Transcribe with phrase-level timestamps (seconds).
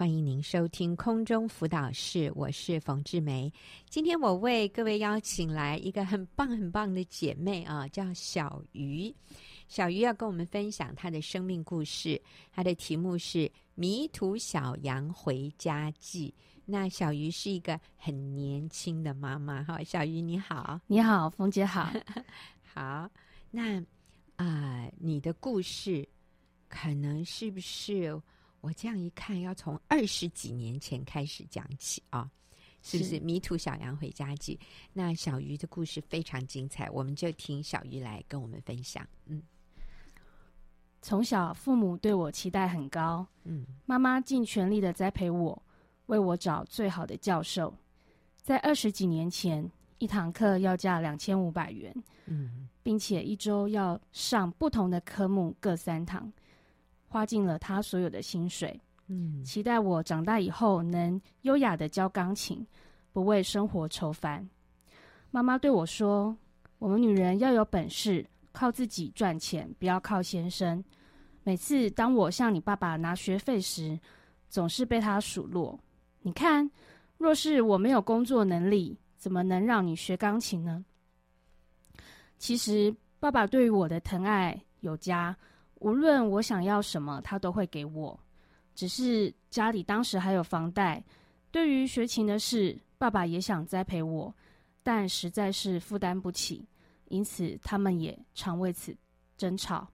[0.00, 3.52] 欢迎您收听空中辅导室，我是冯志梅。
[3.90, 9.14] 今天我为各位邀请来一个很棒很棒的姐妹啊，叫小鱼。
[9.68, 12.18] 小鱼要跟我们分享她的生命故事，
[12.50, 13.40] 她的题目是
[13.74, 16.34] 《迷途小羊回家记》。
[16.64, 21.92] 那小鱼是一个很年轻的妈妈，哈，小鱼你好，你好，冯姐好，
[22.64, 23.06] 好。
[23.50, 23.78] 那
[24.36, 26.08] 啊、呃，你的故事
[26.70, 28.18] 可能是不是？
[28.60, 32.30] 我这样一看，要从二十几年前开始讲起啊，
[32.82, 33.10] 是不是？
[33.10, 34.58] 是迷途小羊回家记。
[34.92, 39.06] 那小鱼的故事非常精彩，我们就听小鱼来跟我们分享。
[39.26, 39.42] 嗯，
[41.00, 45.60] 从小父母对我期待很高，嗯，妈妈尽全力的栽培我，
[46.06, 47.74] 为我找最好的教授。
[48.42, 51.94] 在二十几年前，一堂课要价两千五百元，
[52.26, 56.30] 嗯，并且一周要上不同的科目各三堂。
[57.10, 62.64] 花尽了他所有的薪水，嗯，期待我长大以后能优雅的教钢琴，
[63.12, 64.48] 不为生活愁烦。
[65.32, 66.36] 妈妈对我说
[66.78, 70.82] ：“我们女人要有本事，靠自己赚钱，不要靠先生。”
[71.42, 73.98] 每次当我向你爸爸拿学费时，
[74.48, 75.76] 总是被他数落。
[76.20, 76.70] 你看，
[77.18, 80.84] 若是我没有工作能力，怎么能让你学钢琴呢？
[82.38, 85.36] 其实，爸爸对于我的疼爱有加。
[85.80, 88.18] 无论我想要什么，他都会给我。
[88.74, 91.02] 只是家里当时还有房贷，
[91.50, 94.32] 对于学琴的事，爸爸也想栽培我，
[94.82, 96.64] 但实在是负担不起，
[97.08, 98.96] 因此他们也常为此
[99.36, 99.86] 争吵。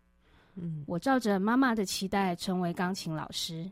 [0.55, 3.69] 嗯，我照着妈妈的期待成为钢琴老师，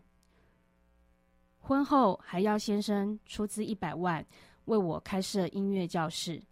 [1.60, 4.24] 婚后还要先生出资一百万
[4.66, 6.42] 为我开设音乐教室。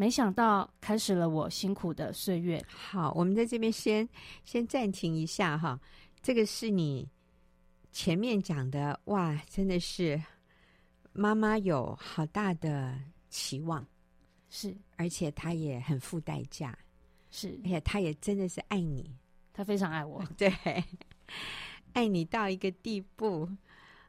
[0.00, 2.64] 没想到开始了我辛苦的岁月。
[2.68, 4.08] 好，我们在这边先
[4.44, 5.76] 先暂停一下哈。
[6.22, 7.10] 这个是你
[7.90, 10.22] 前面讲的哇，真的是
[11.12, 12.96] 妈妈有好大的
[13.28, 13.84] 期望，
[14.48, 16.78] 是，而且她也很付代价，
[17.32, 19.12] 是，而且她也真的是爱你，
[19.52, 20.48] 她非常爱我，对，
[21.92, 23.50] 爱你到一个地步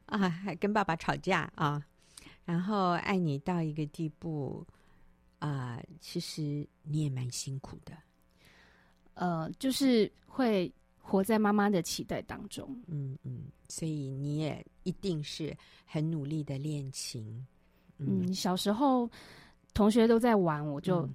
[0.06, 1.84] 啊，还跟爸爸吵架啊，
[2.46, 4.64] 然后爱你到一个地步。
[5.40, 7.94] 啊、呃，其实你也蛮辛苦的，
[9.14, 15.56] 呃，就是会活在妈妈的期待当中，嗯嗯，所以你也一定是
[15.86, 17.26] 很努力的练琴，
[17.98, 19.10] 嗯，嗯，小时候
[19.74, 21.08] 同学都在玩，我就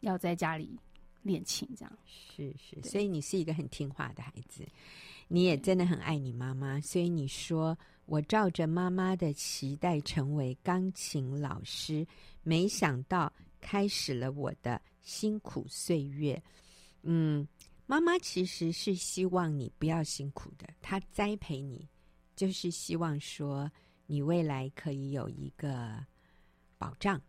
[0.00, 0.74] 要在家里
[1.20, 4.66] 练琴，这样、嗯、是是，所以你是一个很听话的孩子，
[5.28, 7.76] 你也真的很爱你妈妈，所以你说
[8.06, 12.06] 我照着妈妈的期待成为钢琴老师，
[12.42, 13.30] 没想到。
[13.60, 16.42] 开始了我的辛苦岁月。
[17.02, 17.46] 嗯，
[17.86, 21.88] 妈妈其实是希望你不要辛苦的，她栽培你，
[22.34, 23.70] 就是希望说
[24.06, 26.04] 你未来可以有一个
[26.78, 27.20] 保障。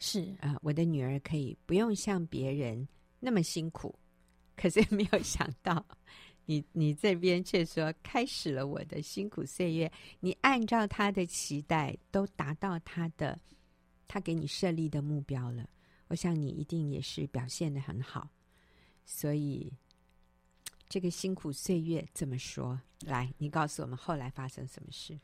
[0.00, 2.86] 是啊，呃，我的女儿可以不用像别人
[3.20, 3.98] 那么辛苦。
[4.56, 5.84] 可是没有想到
[6.44, 9.90] 你，你你这边却说开始了我的辛苦岁月。
[10.20, 13.38] 你按照她的期待，都达到她的。
[14.14, 15.68] 他给你设立的目标了，
[16.06, 18.30] 我想你一定也是表现的很好，
[19.04, 19.72] 所以
[20.88, 22.80] 这个辛苦岁月怎么说？
[23.00, 25.18] 来，你告诉我们后来发生什么事？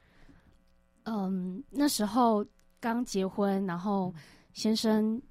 [1.04, 2.44] 嗯，那时候
[2.80, 4.12] 刚结婚，然后
[4.54, 5.22] 先生，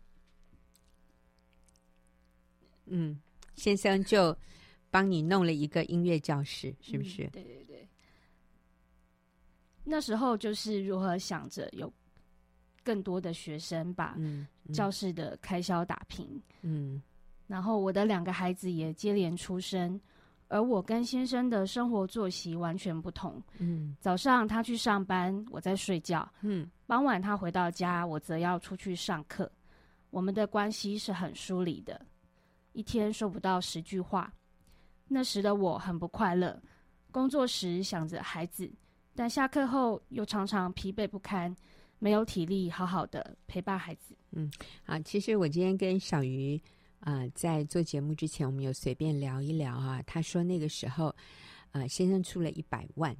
[2.85, 3.21] 嗯，
[3.55, 4.33] 先生就
[4.89, 7.25] 帮你弄了一个音乐教室，是不是？
[7.25, 7.89] 嗯，对对对。
[9.83, 11.93] 那时候就是如何想着有。
[12.89, 14.17] 更多的学生把
[14.73, 16.99] 教室的开销打平，嗯，
[17.45, 20.01] 然后我的两个孩子也接连出生，
[20.47, 29.51] 而我跟先生的生活作息完全不同，嗯，早上他去上班，我在睡觉，嗯，傍晚他回到家，我则要出去上课，
[30.09, 32.03] 我们的关系是很疏离的，
[32.73, 34.33] 一天说不到十句话。
[35.07, 36.59] 那时的我很不快乐，
[37.11, 38.67] 工作时想着孩子，
[39.13, 41.55] 但下课后又常常疲惫不堪。
[41.99, 44.15] 没有体力好好的陪伴孩子。
[44.31, 44.51] 嗯，
[44.85, 46.59] 啊，其实我今天跟小鱼
[46.99, 50.01] 啊、呃，在做节目之前，我们有随便聊一聊啊。
[50.07, 51.15] 他说那个时候，
[51.71, 53.15] 呃，先生出了一百万，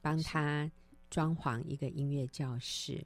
[0.00, 0.70] 帮他
[1.10, 3.04] 装潢一个音乐教室，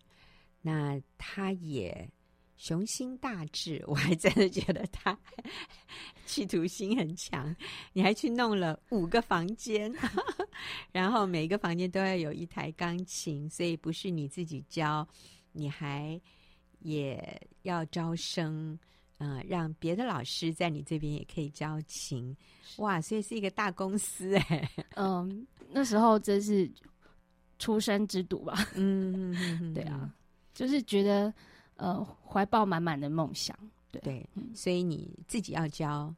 [0.61, 2.11] 那他也。
[2.59, 5.15] 雄心大志，我还真的觉得他
[6.25, 7.55] 企图心很强。
[7.93, 9.93] 你还去弄了五个房间，
[10.93, 15.07] 然后每个房间都要有一台钢琴，所以不是你自己教，
[15.53, 16.21] 你还
[16.81, 18.79] 也要招生，
[19.19, 22.37] 嗯、呃，让别的老师在你这边也可以教琴。
[22.77, 24.71] 哇，所以是一个大公司哎。
[24.97, 26.71] 嗯，那时候真是
[27.59, 28.69] 出生之犊吧。
[28.75, 30.15] 嗯，嗯嗯 对啊，
[30.53, 31.33] 就是觉得
[31.77, 33.57] 呃怀抱满满的梦想。
[33.91, 36.15] 对，对嗯、所以你自己要教，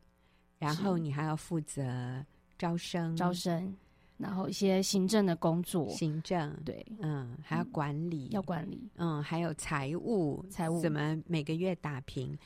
[0.59, 2.25] 然后你还要负责
[2.59, 3.73] 招生，招生。
[4.19, 12.37] 然后一些行政的工作，行政对，嗯，还要管理，要管理，嗯，还有财务，财务怎么每个月打平？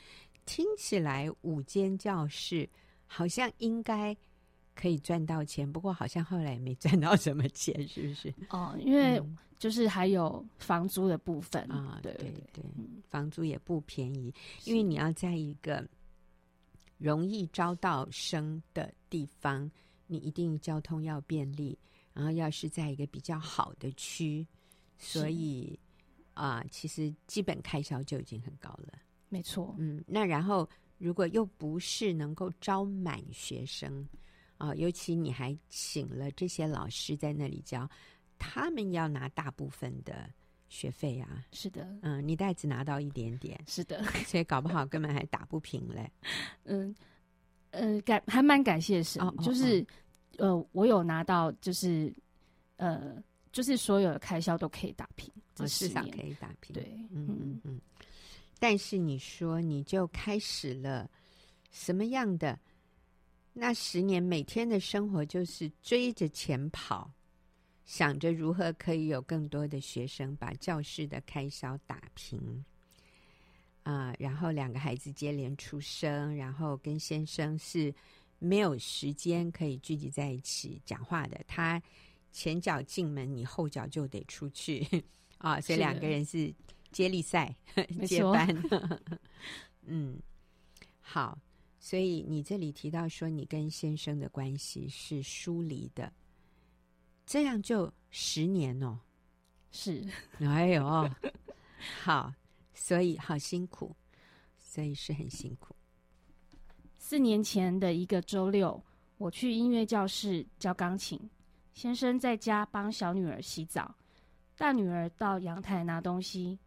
[0.45, 2.69] 听起来五间教室
[3.07, 4.15] 好像应该
[4.75, 8.31] 可以赚到钱，不过好像后来也没赚到什么钱，是不是？
[8.49, 9.19] 哦，因为
[9.57, 12.63] 就是还有房租的部分啊，对对对，
[13.09, 14.31] 房租也不便宜，
[14.65, 15.83] 因为你要在一个
[16.99, 19.71] 容易招到生的地方。
[20.07, 21.77] 你一定交通要便利，
[22.13, 24.45] 然后要是在一个比较好的区，
[24.97, 25.79] 所以
[26.33, 28.93] 啊、呃，其实基本开销就已经很高了。
[29.29, 34.07] 没错，嗯，那然后如果又不是能够招满学生
[34.57, 37.89] 啊、呃，尤其你还请了这些老师在那里教，
[38.37, 40.29] 他们要拿大部分的
[40.69, 41.45] 学费啊。
[41.51, 46.11] 是的，嗯，你袋子拿到一点点，是的，所以搞不好根本还打不平嘞。
[46.65, 46.93] 嗯。
[47.73, 49.81] 呃，感还蛮感谢神，哦、就是、
[50.37, 52.13] 哦、呃，我有拿到，就是
[52.77, 53.21] 呃，
[53.51, 56.73] 就是所有的开销都可以打平，至少可以打平。
[56.73, 57.81] 对，嗯嗯嗯。
[58.59, 61.09] 但是你说你就开始了
[61.71, 62.57] 什么样的？
[63.53, 67.11] 那十年每天的生活就是追着钱跑，
[67.85, 72.63] 想着如何可以有更多的学生，把教室的开销打平。
[73.83, 77.93] 啊、呃，然后两个孩子接连出生，然后跟先生是
[78.39, 81.39] 没有时间可以聚集在一起讲话的。
[81.47, 81.81] 他
[82.31, 84.87] 前脚进门，你后脚就得出去
[85.37, 86.53] 啊，所以两个人是
[86.91, 87.55] 接力赛
[88.07, 88.47] 接班。
[89.85, 90.17] 嗯，
[91.01, 91.37] 好，
[91.79, 96.11] 所以你这里提到说你跟先生的关系是疏离的，
[97.25, 98.99] 这样就十年哦。
[99.71, 100.07] 是，
[100.39, 101.09] 哎呦，
[102.01, 102.33] 好。
[102.73, 103.95] 所以好辛苦，
[104.57, 105.75] 所以是很辛苦。
[106.97, 108.83] 四年前的一个周六，
[109.17, 111.19] 我去音乐教室教钢琴，
[111.73, 113.93] 先生在家帮小女儿洗澡，
[114.57, 116.57] 大女儿到阳台拿东西。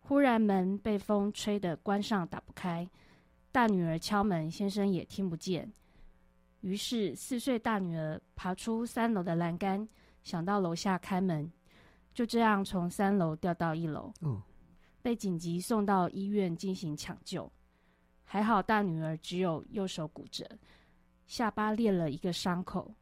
[0.00, 2.88] 忽然门被风吹得关上打不开，
[3.52, 5.70] 大女儿敲门，先生也听不见。
[6.62, 9.88] 于是四岁大女儿爬出三楼的栏杆，
[10.24, 11.50] 想到楼下开门，
[12.12, 14.12] 就这样从三楼掉到一楼。
[14.20, 14.42] 哦。
[15.08, 17.50] 被紧急送到医院进行抢救，
[18.24, 20.46] 还好大女儿只有右手骨折，
[21.26, 22.94] 下巴裂了一个伤口，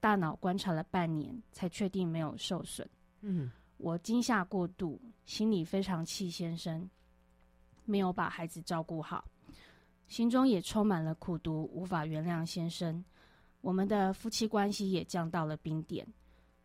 [0.00, 2.90] 大脑观察了半年才确定没有受损。
[3.20, 6.90] 嗯，我惊吓过度，心里非常气先生，
[7.84, 9.24] 没有把孩子照顾好，
[10.08, 13.04] 心中也充满了苦毒，无法原谅先生。
[13.60, 16.04] 我们的夫妻关系也降到了冰点。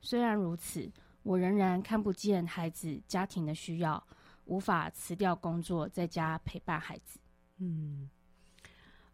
[0.01, 0.91] 虽然如此，
[1.21, 4.03] 我仍然看不见孩子家庭的需要。
[4.49, 7.19] 无法辞掉工作，在家陪伴孩子。
[7.57, 8.09] 嗯，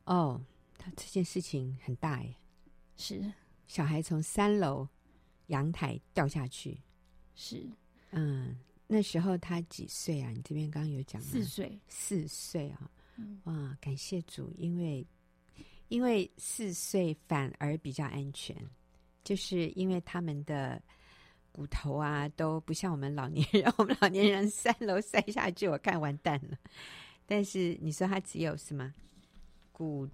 [0.06, 0.42] 哦，
[0.78, 2.34] 他这件事情很大耶。
[2.96, 3.22] 是，
[3.68, 4.88] 小孩从三楼
[5.48, 6.80] 阳台掉下去。
[7.36, 7.70] 是，
[8.12, 10.30] 嗯，那时候他几岁啊？
[10.30, 11.28] 你这边刚刚有讲吗？
[11.30, 12.90] 四岁，四岁啊。
[13.18, 15.06] 嗯，哇，感谢主，因为
[15.90, 18.56] 因为四岁反而比较安全，
[19.26, 20.82] 就是因为他们的。
[21.56, 23.72] 骨头啊，都不像我们老年人。
[23.78, 26.58] 我们老年人三楼摔下去，我看完蛋了。
[27.26, 28.94] 但是你说他只有什么
[29.72, 30.06] 骨？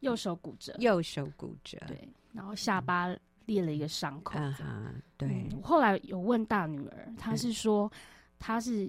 [0.00, 2.08] 右手骨折，右手骨折，对。
[2.32, 3.08] 然后下巴
[3.46, 4.38] 裂了一个伤口。
[4.38, 5.28] 啊哈，对。
[5.50, 7.90] 嗯，后来有问大女儿，她是说
[8.38, 8.84] 她是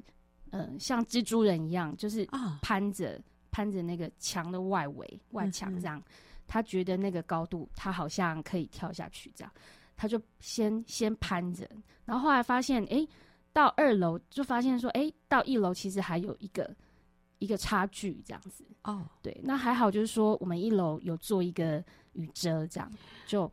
[0.52, 2.26] 嗯、呃，像蜘蛛人一样，就是
[2.62, 6.04] 攀着、哦、攀着那个墙的外围外墙这样。
[6.46, 9.52] 她、嗯、觉得那个高度，她好像可以跳下去这样。
[9.98, 11.68] 他就先先攀着，
[12.06, 13.06] 然后后来发现，哎，
[13.52, 16.74] 到二楼就发现说，哎，到一楼其实还有一个
[17.40, 18.64] 一个差距，这样子。
[18.84, 22.90] 哦，对，那还好，就是说我们一楼有做一个雨遮，这样
[23.26, 23.52] 就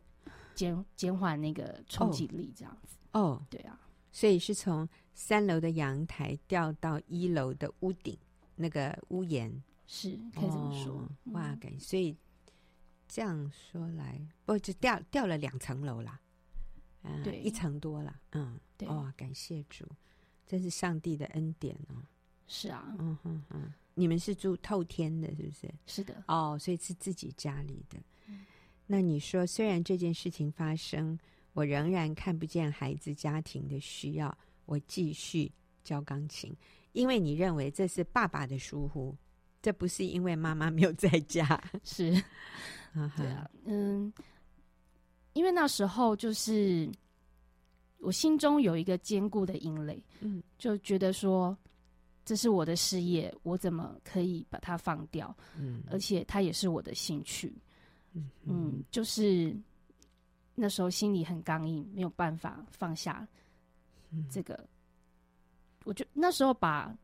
[0.54, 2.98] 减减缓那个冲击力，这样子。
[3.12, 3.80] 哦，对啊，
[4.12, 8.16] 所以是从三楼的阳台掉到一楼的屋顶
[8.54, 9.50] 那个屋檐，
[9.86, 10.96] 是可以这么说。
[10.96, 12.14] 哦、哇，感所以
[13.08, 16.20] 这样说来，不就掉掉了两层楼啦。
[17.04, 19.86] 嗯、对，一层多了，嗯，对，哇、哦，感谢主，
[20.46, 22.02] 这是上帝的恩典哦。
[22.46, 25.74] 是啊，嗯哼哼，你们是住透天的，是不是？
[25.86, 27.98] 是的，哦，所以是自己家里的。
[28.26, 28.44] 嗯、
[28.86, 31.18] 那你说，虽然这件事情发生，
[31.52, 36.56] 我仍然看不见孩子家庭的需要，我继续教钢琴，
[36.92, 39.14] 因为你认为这是爸爸的疏忽，
[39.60, 42.10] 这不是因为妈妈没有在家，是，
[43.16, 44.10] 对啊，嗯。
[45.34, 46.90] 因为那时候就是
[47.98, 51.56] 我心中有一个坚固的阴垒，嗯，就觉得说
[52.24, 55.36] 这是我的事业，我怎么可以把它放掉？
[55.58, 57.52] 嗯，而且它也是我的兴趣，
[58.12, 59.54] 嗯嗯，就是
[60.54, 63.26] 那时候心里很刚硬，没有办法放下
[64.30, 64.54] 这个。
[64.54, 64.68] 嗯、
[65.84, 66.96] 我就那时候把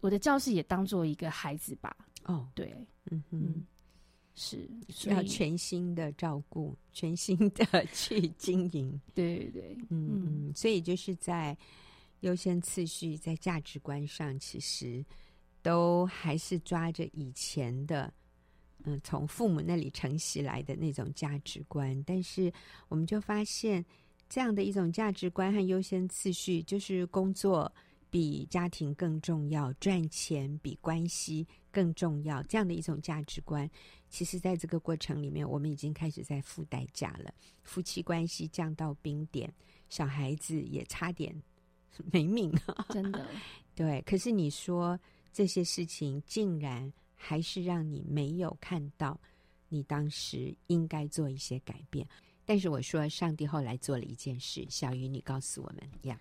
[0.00, 1.94] 我的教室也当做一个孩子吧。
[2.24, 2.74] 哦，对，
[3.10, 3.64] 嗯嗯。
[4.36, 4.68] 是
[5.06, 9.00] 要全心的照顾， 全心的去经营。
[9.14, 11.56] 对对对，嗯嗯，所以就是在
[12.20, 15.04] 优先次序，在价值观上，其实
[15.62, 18.12] 都还是抓着以前的，
[18.84, 22.00] 嗯，从父母那里承袭来的那种价值观。
[22.04, 22.52] 但是
[22.88, 23.84] 我们就发现，
[24.28, 27.72] 这样的一种价值观和优先次序，就是工作
[28.16, 33.70] 比家庭更重要，赚钱比关系更重要，这样的一种价值观。
[34.08, 37.30] 其实，在这个过程里面，我们已经开始在付代价了。
[37.62, 39.52] 夫妻关系降到冰点，
[39.90, 41.38] 小孩子也差点
[42.10, 42.50] 没命，
[42.88, 43.26] 真的。
[43.74, 44.98] 对，可是你说
[45.30, 49.20] 这些事情，竟然还是让你没有看到
[49.68, 52.08] 你当时应该做一些改变。
[52.46, 54.66] 但是我说，上帝后来做了一件事。
[54.70, 56.18] 小鱼，你告诉我们呀。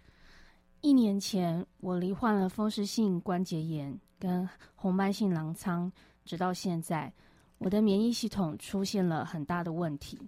[0.85, 5.91] 一年前，我罹患了风湿性关节炎跟红斑性狼疮，
[6.23, 7.11] 直到现在。
[7.57, 10.21] 我的免疫系统出现了很大的问题，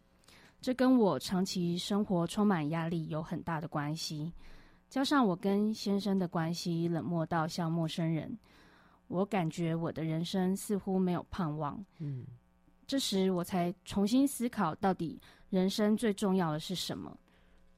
[0.59, 4.33] 这跟我长期生活充满压力有很大的关系。
[4.89, 8.35] 加上我跟先生的关系冷漠到像陌生人，
[9.09, 11.85] 我感觉我的人生似乎没有盼望。
[11.99, 12.25] 嗯，
[12.87, 15.21] 这时我才重新思考，到底
[15.51, 17.15] 人生最重要的是什么？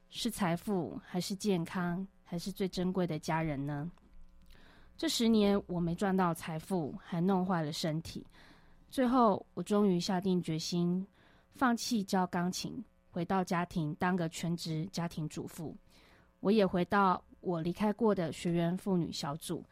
[0.08, 3.90] 是财富，还是健康，还是最珍贵的家人呢？
[4.96, 8.24] 这十年我没赚到财富，还弄坏了身体。
[8.88, 11.04] 最后，我终于下定决心
[11.54, 15.76] 放弃教钢琴，回到家庭当个全职家庭主妇。
[16.38, 19.64] 我也回到我离开过的学员妇女小组，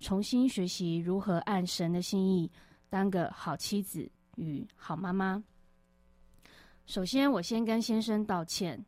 [0.00, 2.50] 重新学习如何按神的心意
[2.88, 5.44] 当个好妻子与好妈妈。
[6.86, 8.82] 首先，我先跟先生道歉，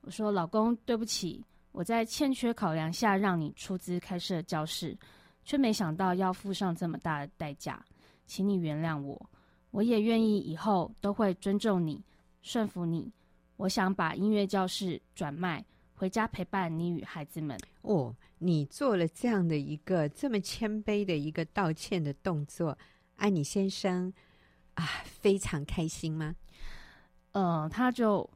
[0.00, 1.44] 我说：“老公，对不起，
[1.78, 4.98] 我在欠缺考量下让你出资开设教室，
[5.44, 7.80] 却没想到要付上这么大的代价。”
[8.26, 9.30] 请你原谅我，
[9.70, 12.04] 我也愿意以后都会尊重你、
[12.42, 13.12] 顺服你。
[13.58, 17.56] 我想把音乐教室转卖，回家陪伴你与孩子们。
[17.82, 22.76] 哦，你做了这样的一个这么谦卑的一个道歉的动作，
[23.14, 24.12] 安妮先生
[24.74, 26.34] 啊，非常开心吗？
[27.32, 28.28] 嗯、呃，他就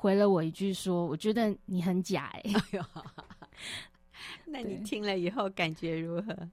[0.00, 2.84] 回了我一句说：“我觉得你很假。”哎，哎呦，
[4.46, 6.48] 那你听了以后感觉如何？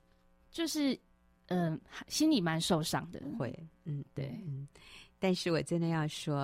[0.52, 1.00] 就是。
[1.50, 3.22] 嗯，心里蛮受伤的。
[3.40, 4.68] 会，嗯，对，嗯，
[5.18, 6.36] 但是我真的要说，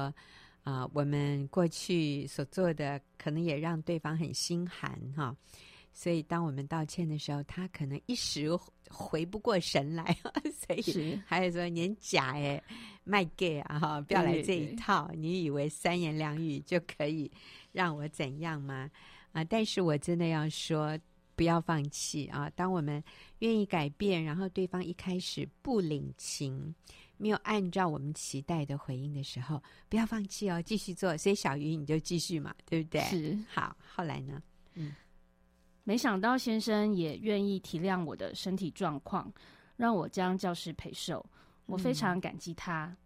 [0.64, 5.36] 啊、呃，我们过去所做的，可能也让对方很心寒哈。
[5.92, 8.48] 所以，当我们道歉的时候，他可能一时
[8.90, 10.18] 回不过神来，
[10.56, 12.64] 所以还有说年假哎，
[13.04, 15.08] 卖 gay 啊哈，不要来这一套。
[15.08, 17.32] 对对对，你以为三言两语就可以
[17.72, 18.90] 让我怎样吗？
[19.32, 20.98] 啊、呃，但是我真的要说。
[21.36, 22.48] 不要放弃啊！
[22.52, 23.04] 当我们
[23.40, 26.76] 愿意改变，然后对方一开始不领情，
[27.18, 31.18] 没有按照我们期待的回应的时候，不要放弃哦，继续做。
[31.18, 33.02] 所以小鱼你就继续嘛，对不对？
[33.02, 33.36] 是。
[33.52, 34.40] 好，后来呢？
[34.76, 34.94] 嗯，
[35.84, 39.34] 没想到先生也愿意体谅我的身体状况，
[39.76, 41.26] 让我将教室陪售。
[41.66, 42.86] 我非常感激他。
[42.86, 42.98] 嗯。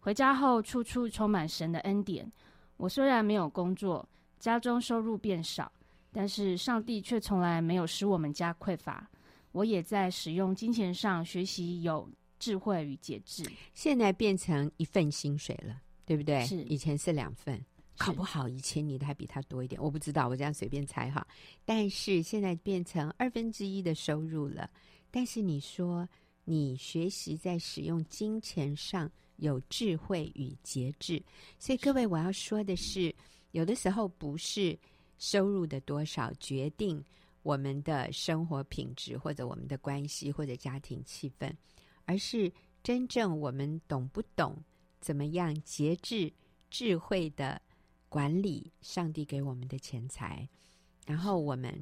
[0.00, 2.30] 回家后，处处充满神的恩典。
[2.76, 5.70] 我虽然没有工作，家中收入变少。
[6.14, 9.08] 但是上帝却从来没有使我们家匮乏。
[9.52, 12.06] 我也在使用金钱上学习有
[12.38, 13.42] 智慧与节制。
[13.72, 16.44] 现在变成一份薪水了，对不对？
[16.44, 16.62] 是。
[16.64, 17.64] 以前是两份，
[17.96, 21.26] 考不好以前你的还比他多一点，我不知道，我这样随便猜哈。
[21.64, 24.68] 但是现在变成二分之一的收入了。
[25.10, 26.06] 但是你说
[26.44, 31.22] 你学习在使用金钱上有智慧与节制，
[31.58, 33.14] 所以各位我要说的是，
[33.52, 34.78] 有的时候不是。
[35.18, 37.00] 收入的多少决定
[37.44, 41.48] 我们的生活品质，或者我们的关系，或者家庭气氛，
[42.06, 44.60] 而是真正我们懂不懂
[44.98, 46.32] 怎么样节制、
[46.70, 47.62] 智慧的
[48.08, 50.48] 管理上帝给我们的钱财。
[51.06, 51.72] 然后我们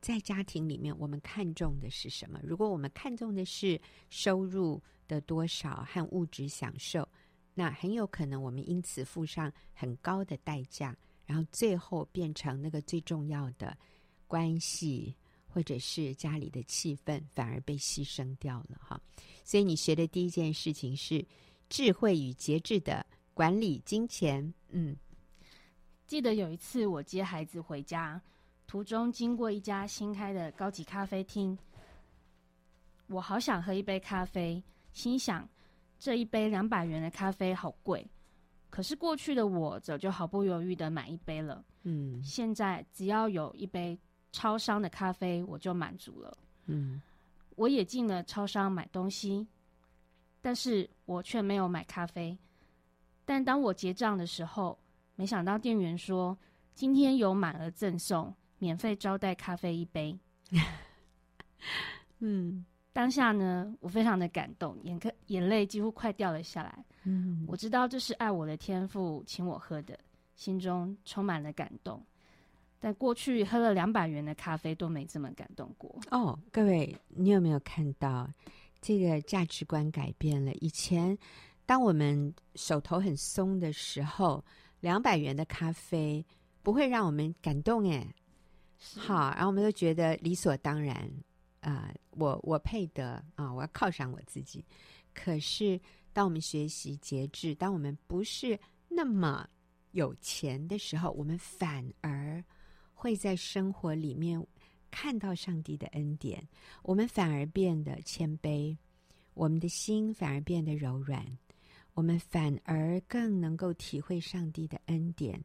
[0.00, 2.40] 在家庭里面，我们看重的是什么？
[2.42, 7.08] 如果我们看重的是收入的多少和物质享受，
[7.54, 10.96] 那很有可能我们因此付上很高的代价。
[11.26, 13.76] 然后最后变成那个最重要的
[14.26, 15.14] 关系，
[15.46, 18.98] 或者是家里的气氛，反而被牺牲掉了哈。
[19.44, 21.22] 所以你学的第一件事情是
[21.68, 24.54] 智慧与节制的管理金钱。
[24.70, 24.96] 嗯，
[26.06, 28.18] 记得有一次我接孩子回家，
[28.68, 31.56] 途中经过一家新开的高级咖啡厅，
[33.06, 35.48] 我好想喝一杯咖啡，心想
[35.98, 38.06] 这一杯两百元的咖啡好贵。
[38.68, 41.64] 可是过去的我早就毫不犹豫的买一杯了。
[41.84, 43.98] 嗯，现在只要有一杯
[44.32, 46.36] 超商的咖啡，我就满足了。
[46.66, 47.00] 嗯，
[47.56, 49.48] 我也进了超商买东西，
[50.42, 52.36] 但是我却没有买咖啡。
[53.24, 54.78] 但当我结账的时候，
[55.14, 56.36] 没想到店员说
[56.74, 60.18] 今天有满额赠送，免费招待咖啡一杯。
[62.20, 62.64] 嗯。
[62.90, 66.84] 当下呢，我非常的感动，眼颗眼泪几乎快掉了下来。
[67.04, 69.96] 嗯，我知道这是爱我的天赋请我喝的，
[70.34, 72.04] 心中充满了感动。
[72.80, 75.96] 但过去喝了两百元的咖啡都没这么感动过。
[76.10, 78.28] 哦，各位，你有没有看到
[78.80, 80.52] 这个价值观改变了？
[80.54, 81.16] 以前
[81.66, 84.44] 当我们手头很松的时候，
[84.80, 86.24] 两百元的咖啡
[86.64, 88.04] 不会让我们感动，哎，
[88.96, 91.10] 好，然后我们都觉得理所当然。
[91.60, 94.64] 啊、我我配得啊、我要犒赏我自己。
[95.12, 95.78] 可是，
[96.12, 98.58] 当我们学习节制，当我们不是
[98.88, 99.46] 那么
[99.90, 102.42] 有钱的时候，我们反而
[102.94, 104.42] 会在生活里面
[104.88, 106.48] 看到上帝的恩典。
[106.82, 108.74] 我们反而变得谦卑，
[109.34, 111.26] 我们的心反而变得柔软，
[111.92, 115.44] 我们反而更能够体会上帝的恩典。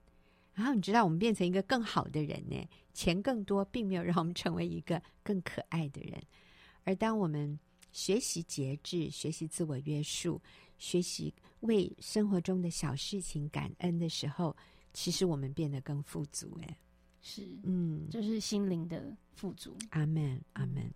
[0.53, 2.69] 然后你知道，我们变成一个更好的人呢。
[2.93, 6.21] 钱更多，并没有让我们成为一个更可爱的人。
[6.83, 7.59] 而当我们
[7.91, 10.39] 学习节制、学习自我约束、
[10.77, 14.55] 学习为生活中的小事情感恩的时候，
[14.93, 16.55] 其实我们变得更富足。
[16.61, 16.77] 哎，
[17.23, 19.75] 是，嗯，就是心灵的富足。
[19.89, 20.93] 阿门，阿门。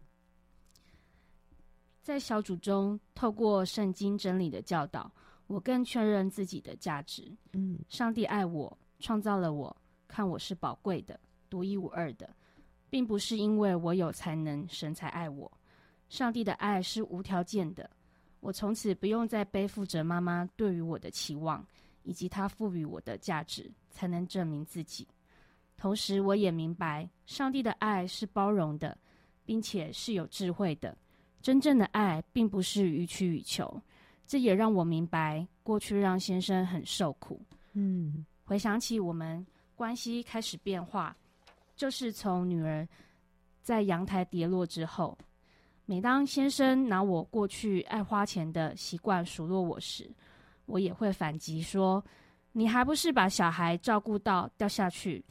[2.03, 5.11] 在小组中，透过圣经真理的教导，
[5.47, 7.35] 我更确认自己的价值。
[7.53, 8.77] 嗯，上帝爱我。
[8.99, 9.75] 创造了我，
[10.07, 12.29] 看我是宝贵的、独一无二的，
[12.89, 15.51] 并不是因为我有才能，神才爱我。
[16.09, 17.89] 上帝的爱是无条件的，
[18.39, 21.65] 我从此不用再背负着妈妈对于我的期望，
[22.03, 25.07] 以及她赋予我的价值，才能证明自己。
[25.75, 28.97] 同时，我也明白，上帝的爱是包容的，
[29.45, 30.97] 并且是有智慧的。
[31.41, 33.79] 真正的爱并不是予取予求，
[34.25, 37.39] 这也让我明白，过去让先生很受苦。
[37.73, 38.25] 嗯。
[38.47, 41.13] 回想起我们关系开始变化，
[41.75, 42.87] 就是从女儿
[43.61, 45.17] 在阳台跌落之后。
[45.85, 50.09] 每当先生拿我过去爱花钱的习惯数落我时，
[50.65, 52.01] 我也会反击说
[52.53, 55.23] ：“你还不是把小孩照顾到掉下去？”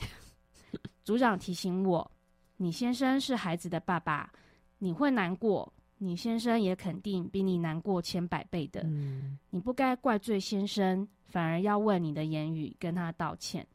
[1.03, 2.11] 组长提醒我
[2.59, 4.31] ：“你先生是孩子的爸爸，
[4.77, 8.83] 你会难过，你先生也肯定比你难过千百倍的。
[8.85, 13.67] 嗯，你不该怪罪先生。”反而要为你的言语跟他道歉。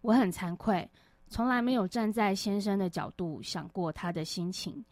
[0.00, 0.90] 我很惭愧，
[1.28, 4.82] 从来没有站在先生的角度想过他的心情。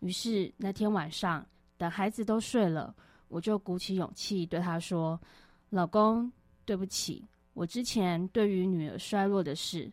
[0.00, 2.92] 于是那天晚上，等孩子都睡了，
[3.28, 5.20] 我就鼓起勇气对他说
[5.68, 6.32] ：“老公，
[6.64, 9.92] 对不起，我之前对于女儿衰落的事，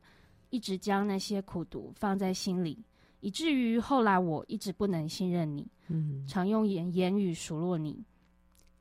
[0.50, 2.82] 一直将那些苦毒放在心里，
[3.20, 8.04] 以至于后来我一直不能信任你，嗯，常用言言语数落你。”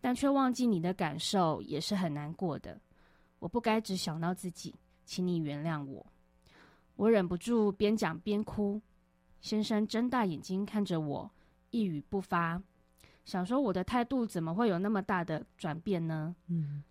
[0.00, 2.80] 但却忘记你的感受也是很难过的。
[3.40, 4.72] 我不该只想到自己，
[5.04, 6.06] 请你原谅我。
[6.94, 8.80] 我忍不住边讲边哭。
[9.40, 11.28] 先生睁大眼睛看着我，
[11.70, 12.62] 一语不发，
[13.24, 16.34] 想说我的态度怎么会有那么大的转变呢？
[16.46, 16.82] 嗯。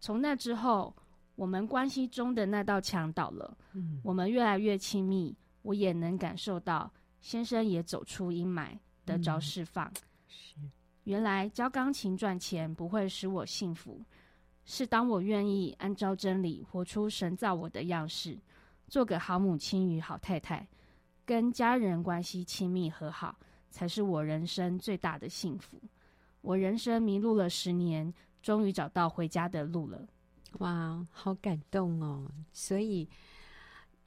[0.00, 0.94] 从那之后，
[1.36, 3.56] 我们关系中的那道墙倒了。
[3.74, 4.00] 嗯。
[4.02, 5.32] 我们越来越亲密，
[5.66, 6.88] 我也能感受到
[7.20, 9.86] 先生也走出阴霾，得着释放。
[9.88, 9.92] 嗯。
[10.28, 10.54] 是。
[11.02, 14.00] 原来教钢琴赚钱不会使我幸福，
[14.64, 18.38] 是当我愿意按照真理活出神造我的样式，
[18.88, 20.66] 做个好母亲与好太太，
[21.24, 23.36] 跟家人关系亲密和好，
[23.70, 25.80] 才是我人生最大的幸福。
[26.42, 30.06] 我人生迷路了十年，终于找到回家的路了。
[30.58, 32.28] 哇，好感动哦！
[32.52, 33.08] 所以，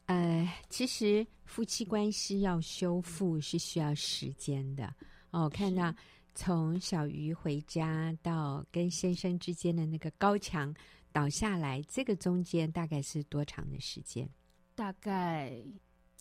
[0.10, 4.88] 呃，其实夫妻关系要修复是需要时间的
[5.32, 5.44] 哦。
[5.44, 5.94] 我看到。
[6.36, 10.74] 从小鱼回家到跟先生之间的那个高墙
[11.12, 14.30] 倒下来，这个中间大概是多长的时间？
[14.74, 15.52] 大概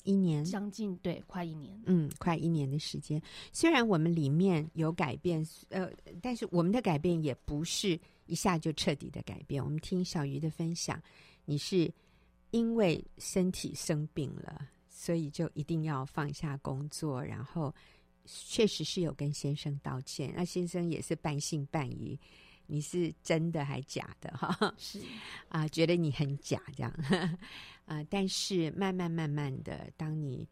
[0.02, 1.80] 一年，将近对，快一年。
[1.86, 3.22] 嗯，快一年的时间。
[3.52, 5.88] 虽然我们里面有改变，呃，
[6.20, 9.62] 但是我们的改变也不是一下就彻底的改变。
[9.62, 11.00] 我们听小鱼的分享，
[11.44, 11.88] 你是
[12.50, 17.74] 因为身体生病了，所以就一定要放下工作，然后。
[18.30, 22.20] 确实是有跟先生道歉，那先生也是半信半疑，
[22.66, 24.74] 你是真的还假的哈？
[24.76, 25.00] 是
[25.48, 26.92] 啊，觉得你很假这样
[27.86, 28.04] 啊。
[28.10, 30.46] 但是慢慢慢慢的，当你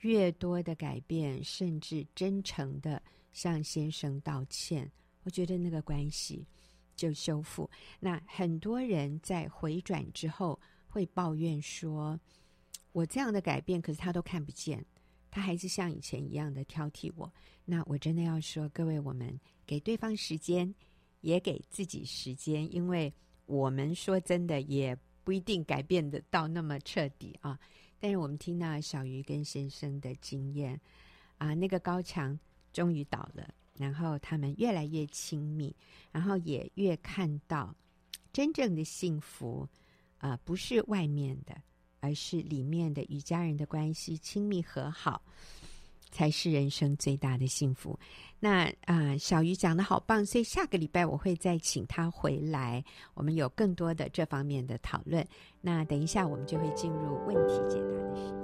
[0.00, 6.46] 越多的改变，甚至真诚的向先生道歉，我觉得那个关系
[6.94, 7.70] 就修复。
[7.98, 10.60] 那很多人在回转之后
[10.92, 12.20] 会抱怨说
[12.92, 14.84] ：“我这样的改变，可是他都看不见，
[15.30, 17.32] 他还是像以前一样的挑剔我。”
[17.64, 20.72] 那我真的要说，各位，我们给对方时间。
[21.22, 23.14] 也给自己时间，因为
[23.46, 27.56] 我们说真的也不一定改变得到那么彻底啊。
[28.00, 30.80] 但是我们听到小鱼跟先生的经验
[31.38, 32.36] 啊，那个高墙
[32.72, 35.72] 终于倒了，然后他们越来越亲密，
[36.10, 37.72] 然后也越看到
[38.32, 39.68] 真正的幸福
[40.22, 41.54] 啊，不是外面的，
[42.00, 45.20] 而是里面的与家人的关系亲密和好。
[46.14, 47.98] 才是人生最大的幸福。
[48.38, 55.26] 那啊、小鱼讲的好棒，所以下个礼拜我会再请他回来，我们有更多的这方面的讨论。
[55.62, 58.41] 那等一下，我们就会进入问题解答的时间。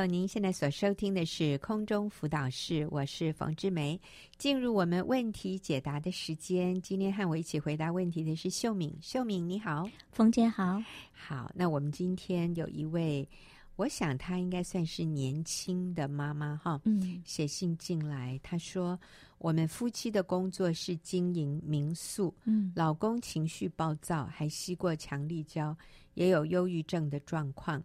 [0.00, 4.00] 友，您现在所收听的是空中辅导室，我是冯志梅。
[4.38, 8.96] 进入我们问题解答的时间，今天和我一起回答问题的是秀敏。
[9.02, 10.82] 秀敏，你好，冯姐好。
[11.12, 13.28] 好，那我们今天有一位，
[13.76, 18.98] 我想她应该算是年轻的妈妈哈，嗯，写信进来，她说
[19.36, 25.76] 我们夫妻的工作是经营民宿，嗯，老公情绪暴躁，还吸过强力胶，
[26.14, 27.82] 也有忧郁症的状况。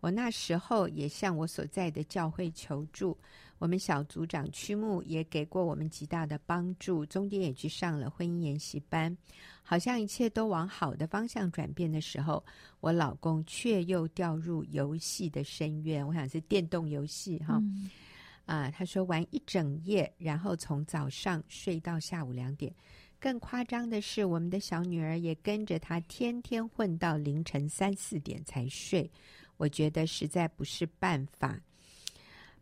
[0.00, 3.16] 我那时候也向我所在的教会求助，
[3.58, 9.16] 我们小组长曲牧也给过我们极大的帮助，中间也去上了婚姻研习班，
[9.62, 12.44] 好像一切都往好的方向转变的时候，
[12.80, 17.90] 我老公却又掉入游戏的深渊，我想是电动游戏哈，嗯、
[18.46, 22.72] 啊，他说玩一整夜，然后从早上睡到下午两点，
[23.18, 29.10] 更夸张的是，我们的小女儿也跟着他天天混到凌晨三四点才睡。
[29.58, 31.48] 我觉得实在不是办法，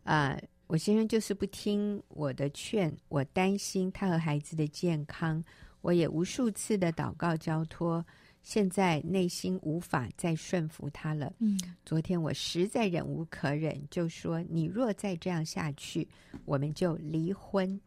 [0.03, 5.41] 啊、呃，我先生就是不听我的劝，我担心他和孩子的健康，
[5.79, 8.05] 我也无数次的祷告交托，
[8.43, 11.31] 现在内心无法再顺服他了。
[11.39, 16.07] 嗯，昨天我实在忍无可忍，就说：“你若再这样下去，
[16.45, 17.79] 我们就离婚。”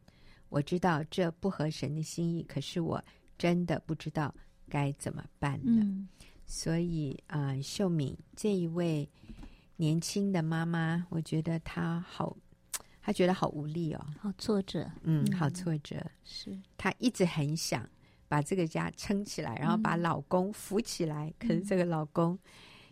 [0.50, 3.02] 我知道这不合神的心意，可是我
[3.38, 4.34] 真的不知道
[4.68, 5.82] 该怎么办了。
[5.82, 6.08] 嗯
[6.52, 9.08] 所以啊、呃，秀敏这一位
[9.76, 12.36] 年轻的妈妈，我觉得她好，
[13.00, 16.04] 她觉得好无力哦，好挫折，嗯，好挫折。
[16.24, 17.88] 是她一直很想
[18.26, 21.32] 把这个家撑起来，然后把老公扶起来。
[21.38, 22.36] 嗯、可是这个老公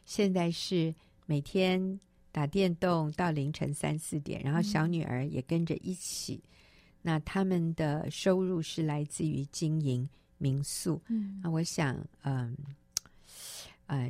[0.04, 0.94] 现在是
[1.26, 1.98] 每天
[2.30, 6.34] 打电动到凌晨三四点，然后小女儿也跟着一起。
[6.34, 6.48] 嗯、
[7.02, 11.02] 那他们的收入是来自于经营民宿。
[11.08, 12.56] 嗯，那我想，嗯。
[12.56, 12.56] 呃，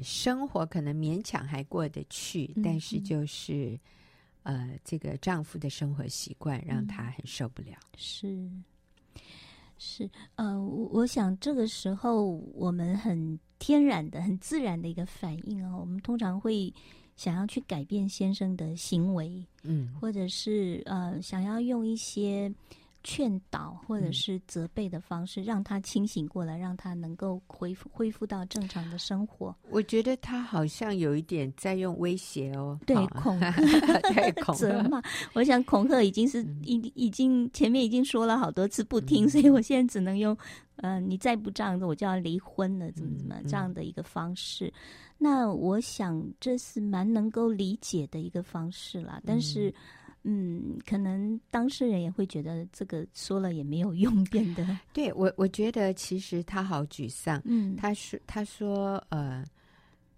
[0.03, 3.79] 生活可能勉强还过得去，嗯、但是就是，
[4.43, 7.73] 呃，这个丈夫的生活习惯让她很受不了。
[7.97, 8.51] 是，
[9.79, 16.73] 是，呃，我我想这个时候我们很天然的、很自然的一个反应啊，我们通常会
[17.17, 22.53] 想要去改变先生的行为，嗯，或者是呃，想要用一些。
[23.05, 29.55] 劝导或者是责备的方式，嗯、让他清醒过来，让他能够恢复恢复到正常的生活。
[29.71, 35.03] 我觉得他好像有一点在用威胁哦，对，恐 吓，对， 恐吓责骂。
[35.33, 40.37] 我想恐吓已经是已已经前面已经说了好多次不听，嗯、所以我现在只能用，
[40.77, 44.67] 呃，你再不这样子，我就要离婚了，怎么怎么这样的一个方式。
[44.67, 44.73] 嗯、
[45.19, 49.73] 那我想这是蛮能够理解的一个方式啦，但是。
[50.25, 57.41] 嗯嗯，可能当事人也会觉得这个说了也没有用，变得 对我，我觉得其实他好沮丧。
[57.45, 59.45] 嗯，他说，他说，呃，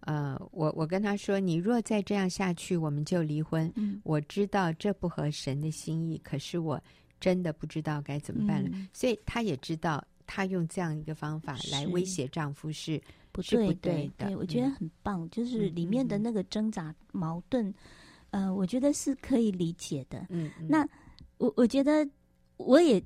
[0.01, 3.71] 呃，我我跟他说，你若再这样下去，我们就离婚。
[3.77, 6.83] 嗯，我知道这不合神的心意，可是我
[7.21, 8.71] 真的不知道该怎么办了。
[8.73, 13.01] 嗯，所以他也知道，他用这样一个方法来威胁丈夫是，
[13.43, 14.11] 是不对的。
[14.17, 17.73] 对，对，我觉得很棒，嗯，就是里面的那个挣扎矛盾。
[18.31, 20.27] 呃，我觉得是可以理解的。
[20.29, 20.88] 嗯，嗯，那
[21.38, 22.09] 我我觉得
[22.57, 23.03] 我也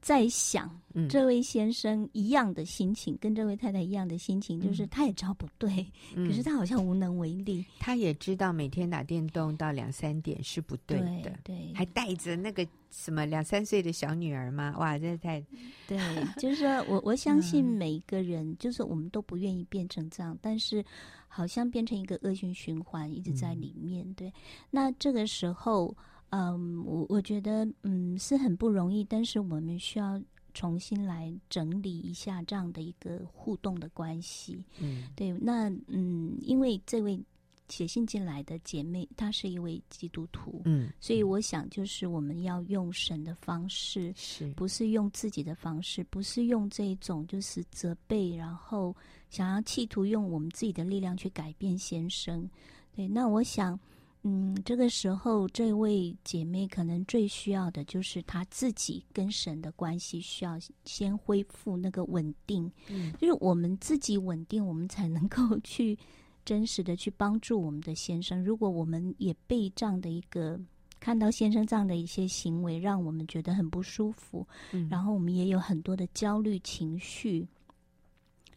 [0.00, 0.68] 在想，
[1.08, 7.64] 这位先生一样的心情，嗯、跟这位太太一样的心情，就是他也知道不对，嗯、可是他好像无能为力。
[7.78, 14.74] 他也知道每天打电动到两三点是不对的，对，对还带着那个什么两三岁的小女儿吗？
[14.76, 15.40] 哇，这太
[15.86, 15.98] 对，
[16.36, 20.84] 就是说我我相信每一个人，嗯、就是我们都不愿意变成这样，但是
[21.32, 24.04] 好像变成一个恶性循环，一直在里面。
[24.06, 24.32] 嗯、对，
[24.70, 25.96] 那这个时候。
[26.34, 30.18] 嗯，我我觉得嗯是很不容易，但是我们需要
[30.54, 34.64] 重新来整理一下这样的一个互动的关系。
[34.80, 37.22] 嗯，对，那嗯，因为这位
[37.68, 48.94] 写信进来的姐妹她是一位基督徒，嗯，所以我想就是我们要用神的方式，是不是用自己的方式，不是用这种就是责备，然后
[49.30, 52.48] 想要企图用我们自己的力量去改变先生。
[52.94, 53.78] 对，那我想。
[54.24, 62.70] 嗯，这个时候，这位姐妹可能最需要的就是她自己跟神的关系需要先恢复那个稳定。
[62.88, 65.98] 嗯，就是我们自己稳定，我们才能够去
[66.44, 68.42] 真实的去帮助我们的先生。
[68.44, 70.60] 如果我们也被这样的一个
[71.00, 77.46] 看到先生这样的一些行为，让我们觉得很不舒服，嗯，然后我们也有很多的焦虑情绪。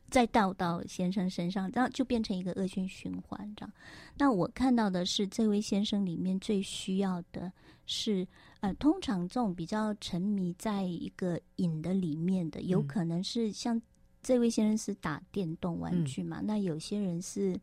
[0.07, 3.51] 再倒到先生身上，然后就变成一个恶性循环。
[3.57, 3.73] 这样，
[4.15, 7.51] 那我看到的是，这位先生里面最需要的
[7.87, 8.25] 是，
[8.59, 13.81] 呃，通常这种比较沉迷在一个瘾的里面的，有可能是像
[14.25, 16.41] 这位先生是打电动玩具嘛？
[16.41, 17.55] 嗯、那有些人是，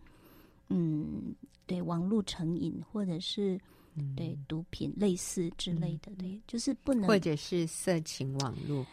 [0.68, 1.34] 嗯，
[1.66, 3.60] 对，网络成瘾，或者是
[4.16, 8.86] 对毒品类似之类的，对，就是不能，或者是色情网络。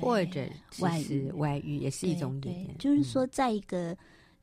[0.00, 2.78] 或者外遇，外遇也是一种语言。
[2.78, 3.94] 就是说，在一个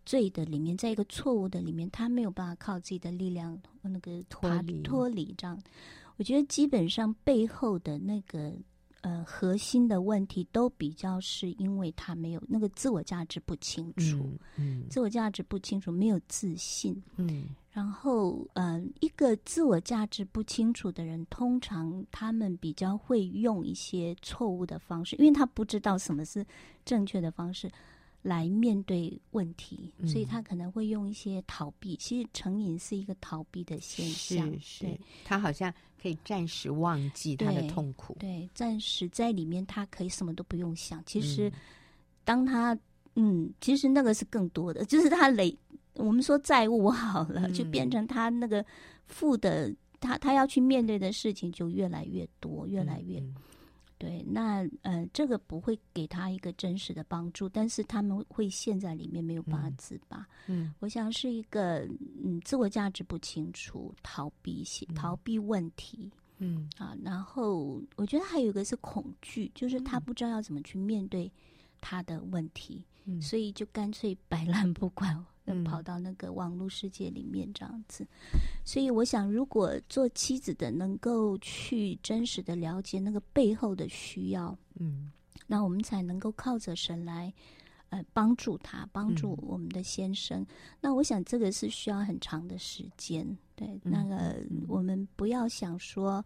[0.05, 5.59] 罪的里面，在一个错误的里面，他没有办法靠自己的力量那个脱离脱离这样。
[6.17, 8.53] 我觉得基本上背后的那个
[9.01, 14.17] 呃核心的问题，都比较是因为他没有那个自我价值不清楚，
[14.57, 17.49] 嗯，嗯自我价值不清楚，没有自信，嗯。
[17.71, 26.45] 然后，嗯、呃，一个自我价值不清楚的人，通常他们比较会用一些错误的方式，因为他不知道什么是
[26.83, 27.71] 正确的方式
[28.21, 31.95] 来面对问题，嗯、所以他可能会用一些逃避。
[31.95, 34.85] 其实成瘾是一个逃避的现象，是
[35.23, 41.03] 他好像可以暂时忘记他的痛苦，对，对，暂时在里面他可以什么都不用想。
[41.05, 41.51] 其实，
[42.23, 42.77] 当他，
[43.15, 45.57] 嗯，其实那个是更多的， 就是他累。
[45.95, 48.65] 我们说债务好了，就变成他那个
[49.07, 53.21] 负的，他他要去面对的事情就越来越多，越来越
[53.99, 54.23] 对。
[54.27, 60.25] 那呃，这个不会给他一个真实的帮助，但是他们会陷在里面没有办法自拔。
[60.47, 61.87] 嗯，我想是一个
[62.23, 66.11] 嗯，自我价值不清楚，逃避些逃避问题。
[66.39, 71.29] 嗯啊，然后我觉得还有一个是恐惧，就是他不知道要怎么去面对
[71.81, 72.81] 他的问题，
[73.21, 75.25] 所以就干脆 摆烂不管。
[75.65, 78.05] 跑到那个网络世界里面这样子，
[78.63, 85.11] 所以我想，如果做妻子的能够去真实的了解那个背后的需要，嗯，
[85.47, 87.33] 那我们才能够靠着神来，
[87.89, 90.39] 呃，帮助他，帮助我们的先生。
[90.41, 90.47] 嗯、
[90.81, 93.35] 那我想，这个是需要很长的时间。
[93.55, 94.35] 对，那个
[94.67, 96.23] 我们不要想说，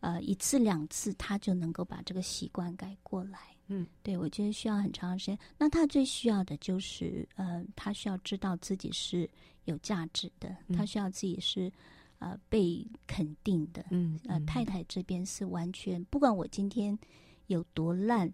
[0.00, 3.38] 呃，一次两次他就能够把这个习惯改过来。
[3.68, 5.38] 嗯，对，我觉得需要很长的时间。
[5.56, 9.28] 那他最需要的就是，呃，他需要知道自己是
[9.66, 11.70] 有价值的，嗯、他需要自己是，
[12.18, 13.84] 呃，被肯定的。
[13.90, 16.98] 嗯，呃，太太这边是完全不管我今天
[17.46, 18.32] 有多烂。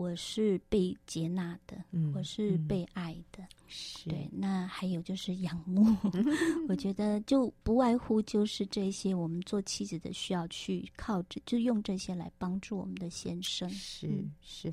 [0.00, 4.26] 我是被接纳的，嗯、我是被爱的，是对。
[4.32, 5.94] 那还有就是仰慕，
[6.70, 9.14] 我觉得就不外乎就是这些。
[9.14, 13.68] 我们做妻子的需要去靠着，就用这些来帮助我们的先生。
[13.68, 14.72] 是是，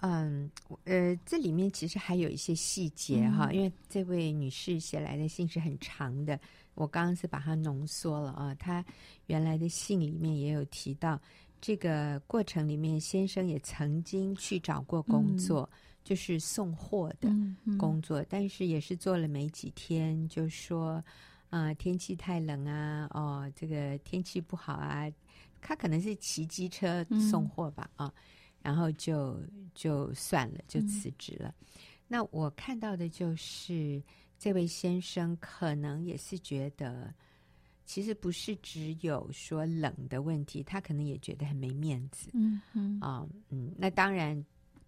[0.00, 0.50] 嗯，
[0.84, 6.40] 呃，这里面其实还有一些细节哈，嗯、因为这位女士写来的信是很长的，
[6.74, 8.54] 我刚刚是把它浓缩了啊。
[8.54, 8.82] 她
[9.26, 11.20] 原来的信里面也有提到。
[11.64, 17.34] 这个过程里面，先生也曾经去找过工作，嗯、就是送货的
[17.78, 21.02] 工作，但是也是做了没几天，就说
[21.48, 25.10] 啊、呃，天气太冷啊，哦，这个天气不好啊，
[25.62, 28.12] 他可能是骑机车送货吧，啊、
[28.60, 29.40] 然后就
[29.74, 31.48] 就算了，就辞职了。
[31.48, 31.66] 嗯、
[32.06, 34.02] 那我看到的就是
[34.38, 37.14] 这位先生可能也是觉得。
[37.84, 42.30] 其实不是只有说冷的问题，他可能也觉得很没面子。
[42.32, 44.42] 嗯嗯啊嗯，那当然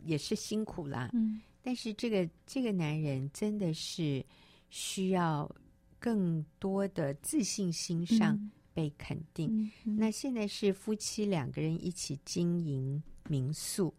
[0.05, 1.11] 也是辛苦啦。
[1.13, 4.25] 嗯，但是这个这个男人真的是
[4.71, 5.51] 需要
[5.99, 8.39] 更多的自信心上
[8.73, 9.71] 被肯定。
[9.85, 13.93] 那现在是夫妻两个人一起经营民宿，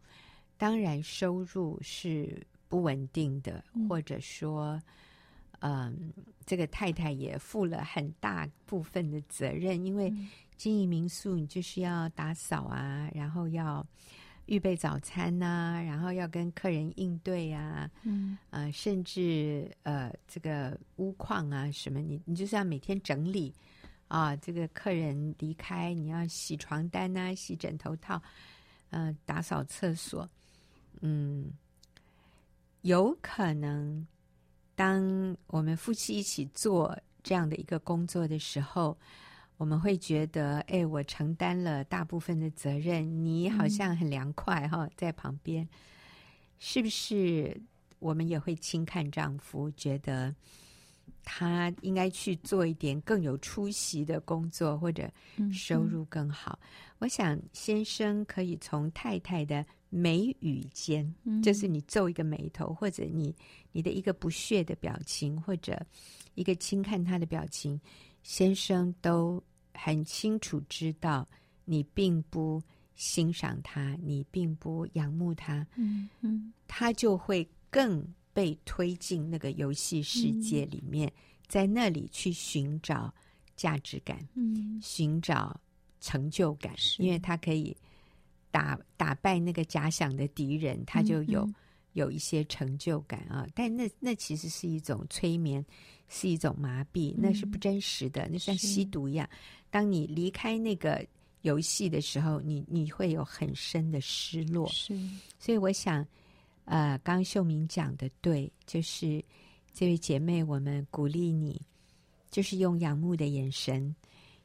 [0.58, 4.82] 当然收入是不稳定的，嗯、或者说，
[5.60, 6.14] 嗯，
[6.46, 10.14] 这个太太也负了很大部分的责任，因为
[10.56, 13.86] 经营民宿，你就是要打扫啊，然后要。
[14.48, 23.54] 预备早餐呐、啊，然后要跟客人应对啊，嗯，呃，甚至呃，这个屋况啊什么，你你就是要每天整理
[24.08, 24.34] 啊。
[24.38, 28.24] 这个客人离开，你要洗床单呐、啊，洗枕头套，
[28.90, 30.30] 呃，打扫厕所，
[31.02, 31.52] 嗯，
[32.84, 34.08] 有可能，
[34.78, 38.98] 当我们夫妻一起做这样的一个工作的时候。
[39.60, 45.68] 我们会觉得，哎，我承担了大部分的责任，你好像很凉快哈，在旁边，
[46.60, 47.60] 是不是？
[47.98, 50.36] 我们也会轻看丈夫，觉得
[51.30, 55.12] 他应该去做一点更有出息的工作，或者
[55.52, 56.58] 收入更好。
[56.62, 56.96] 嗯嗯。
[57.00, 61.14] 我想，先生可以从太太的眉宇间，
[61.44, 63.36] 就是你皱一个眉头，或者你
[63.74, 65.86] 你的一个不屑的表情，或者
[66.36, 67.78] 一个轻看他的表情。
[68.24, 71.28] 先生都很清楚知道
[71.66, 72.62] 你并不
[72.96, 78.02] 欣赏他，你并不仰慕他，嗯嗯，他就会更
[78.38, 81.14] 被推进那个游戏世界里面，嗯、
[81.48, 83.12] 在那里去寻找
[83.56, 85.60] 价值感，嗯，寻找
[86.00, 87.76] 成就感，因为他可以
[88.52, 91.56] 打打败那个假想的敌人，他就有、嗯、
[91.94, 93.48] 有一些成就感啊。
[93.56, 95.66] 但那那其实是一种催眠。
[96.10, 99.30] 是一种麻痹，那是不真实的，嗯、那像吸毒一样。
[99.70, 101.06] 当你离开那个
[101.42, 104.70] 游戏的时候，你你会有很深的失落。
[104.70, 104.98] 是，
[105.38, 106.08] 所以我想，
[106.68, 109.24] 呃，刚刚秀明讲的对，就是
[109.74, 111.62] 这位姐妹，我们鼓励你，
[112.30, 113.96] 就是用仰慕的眼神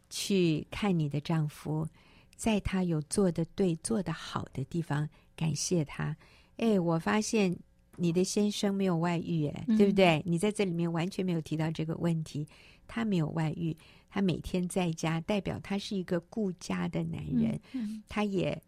[0.09, 1.87] 去看你的丈夫，
[2.35, 6.17] 在他有做的对、做的好的地方，感谢他。
[6.57, 7.57] 哎，我发现。
[7.99, 10.21] 你的先生没有外遇，哎，对不对？
[10.25, 12.49] 你在这里面完全没有提到这个问题。
[12.89, 13.77] 他没有外遇，
[14.09, 17.61] 他每天在家，代表他是一个顾家的男人。
[18.09, 18.61] 他也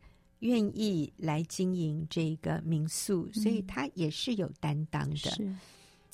[0.45, 5.17] 愿意来经营这个民宿，所以他也是有担当的。
[5.17, 5.57] 是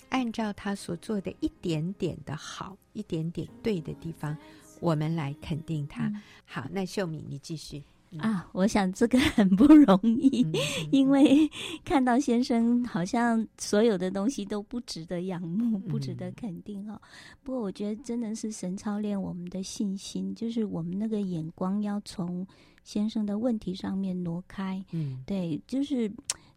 [0.08, 4.36] 按照他所做的一点点的好，一点点对的地方，
[4.80, 6.12] 我们来肯定他。
[6.44, 7.82] 好，那秀敏，你继续。
[8.18, 10.52] 啊，我想这个很不容易，嗯、
[10.90, 11.48] 因为
[11.84, 16.94] 看到先生好像所有的东西都不值得仰慕，不值得肯定哈。
[16.94, 17.08] 嗯、
[17.44, 22.44] 不过我觉得真的是神操练我们的信心，就是我们那个眼光要从
[22.82, 24.84] 先生的问题上面挪开。
[24.90, 26.10] 嗯，对，就是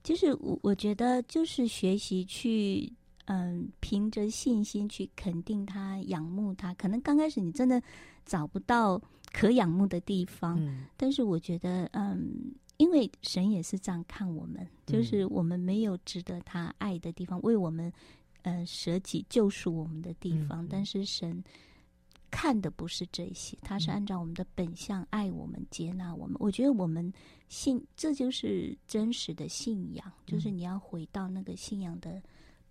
[0.03, 2.91] 就是我我觉得就是学习去
[3.25, 6.73] 嗯，凭着信心去肯定他，仰慕他。
[6.73, 7.79] 可能刚开始你真的
[8.25, 8.99] 找不到。
[9.33, 17.91] 可仰慕的地方，嗯、但是我觉得，嗯，因为神也是这样看我们，嗯、就是我们没有值得他爱的地方，为我们，
[18.43, 20.63] 呃，舍己救赎我们的地方。
[20.63, 21.43] 嗯、但是神
[22.29, 26.35] 看的不是这些，他是按照我们的本相爱我们、接纳我们。
[26.39, 27.11] 我觉得我们
[27.49, 32.21] 信，这就是真实的信仰，就是你要回到那个信仰的。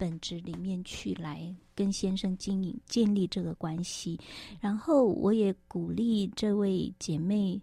[0.02, 4.18] 本质里面去，来跟先生经营建立这个关系，
[4.60, 7.54] 然后我也鼓励这位姐妹，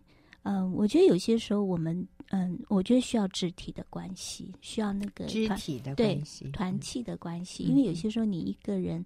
[0.44, 1.94] 嗯、呃，我觉得有些时候我们，
[2.30, 9.04] 嗯、呃，我觉得需要肢体的关系，需要那个肢体的关系，团气的关系，因为有些时候你一个人，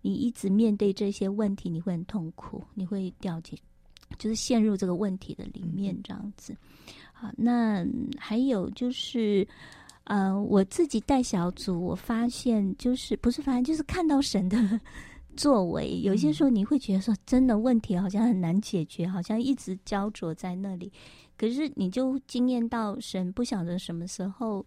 [0.00, 3.58] 你一直面对这些问题，你会很痛苦，你会掉进，
[4.16, 6.56] 就是陷入这个问题的里面，这样子。
[7.12, 7.84] 好，那
[8.16, 9.44] 还有就是。
[10.06, 14.56] 呃，我自己带小组，我发现就是不是发现，就是看到神的
[15.36, 16.00] 作为。
[16.00, 20.92] 有些时候你会觉得说，真的问题好像很难解决，好像一直焦灼在那里。
[21.36, 24.64] 可是你就惊艳到神不晓得什么时候，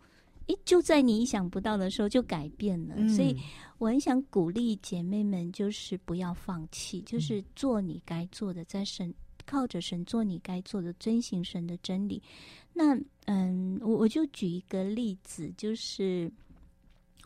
[0.47, 2.95] 诶，就在你意想不到的时候就改变了。
[2.97, 3.35] 嗯、所以
[3.77, 9.13] 我很想鼓励姐妹们，就是不要放弃，就是做你该做的，在神。
[9.49, 12.21] 靠着神做你该做的，遵行神的真理。
[12.73, 16.31] 那嗯，我我就举一个例子，就是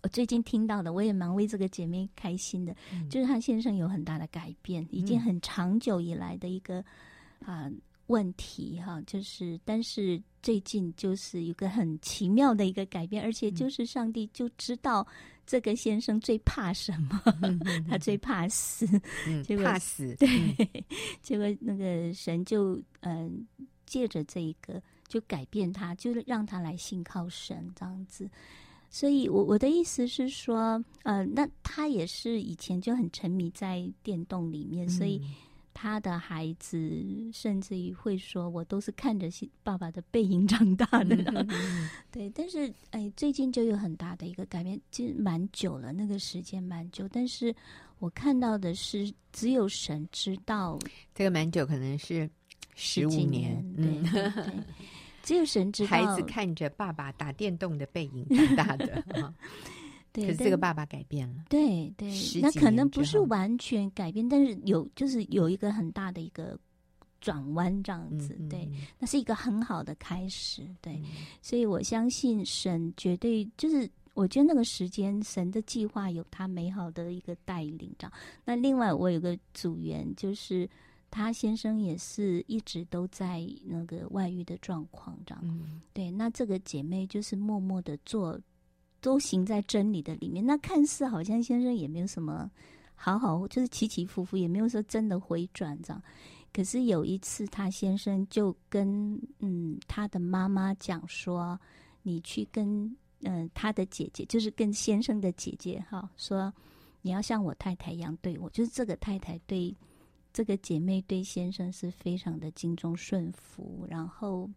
[0.04, 6.80] 我最近听到的，我也蛮为这个姐妹开心的，嗯、就是她先生有很大的改变，已经很长久以来的一个
[7.40, 7.64] 啊。
[7.64, 7.72] 呃
[8.08, 15.08] 问题哈，就是但是最近就是有个很奇妙的一个改变，而且就是上帝就知道
[15.46, 18.88] 这个先生最怕什么，嗯、 他最怕死，
[19.28, 20.28] 嗯、结果怕死， 对，
[20.74, 20.84] 嗯、
[21.22, 28.30] 结果那个神就嗯、呃、借着这一个就改变他，就让他来信靠神这样子。
[28.90, 35.22] 所以我我的意思是说，呃，那他也是以前就很沉迷在电动里面，所以。
[35.74, 36.78] 他的孩子
[37.34, 39.28] 甚至于会说：“我都是看着
[39.64, 41.16] 爸爸的背影长大的。”
[42.12, 47.08] 对，但是哎，最近就有很大的一个改变，其实蛮久了，那个时间蛮久。
[47.10, 47.54] 但是
[48.00, 50.78] 我看到的是，只有神知道，
[51.14, 52.30] 这个蛮久，可能是
[52.76, 53.64] 十五年。
[53.76, 54.54] 对对对，
[55.24, 59.04] 只有神知道，孩子看着爸爸打电动的背影长大的。
[60.14, 66.56] 对，可是这个爸爸改变了，对对，那可能不是完全改变，但是有就是有一个很大的一个
[67.20, 71.06] 转弯这样子，嗯、对，那是一个很好的开始，对，嗯、
[71.42, 78.14] 所以我相信神绝对就是，我觉得那个时间神的计划有他美好的一个带领，这样。
[78.46, 80.70] 那另外我有个组员，就是
[81.10, 88.40] 他先生也是一直都在那个外遇的状况，这样，嗯、对，那这个姐妹就是默默的做。
[89.04, 92.50] 都行在真理的里面，那看似好像先生也没有什么
[92.96, 96.02] 好好，就是起起伏伏，也没有说真的回转这样。
[96.54, 101.60] 可是有一次，他先生就跟嗯他的妈妈讲说
[102.02, 106.54] ：“你去跟嗯、他的姐姐，就是跟先生的姐姐哈，说
[107.02, 109.76] 你要像我太太一样对我，就是这个太太对。”
[110.34, 114.50] 这个姐妹对先生是非常的敬重顺服，然后